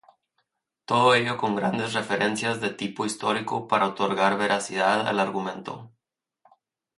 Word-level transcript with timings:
Todo 0.85 1.13
ello 1.13 1.37
con 1.37 1.55
grandes 1.55 1.93
referencias 1.93 2.59
de 2.59 2.71
tipo 2.71 3.05
histórico 3.05 3.67
para 3.67 3.85
otorgar 3.85 4.35
veracidad 4.35 5.07
al 5.07 5.19
argumento. 5.19 5.91